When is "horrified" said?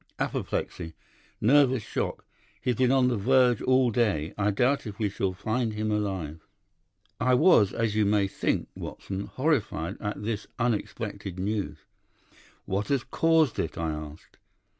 9.27-9.97